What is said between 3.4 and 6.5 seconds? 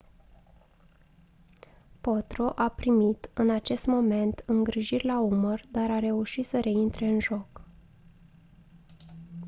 acest moment îngrijiri la umăr dar a reușit